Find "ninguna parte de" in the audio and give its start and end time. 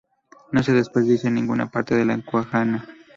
1.29-2.05